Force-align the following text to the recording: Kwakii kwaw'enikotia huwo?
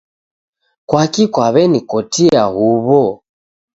Kwakii 0.89 1.31
kwaw'enikotia 1.33 2.41
huwo? 2.55 3.03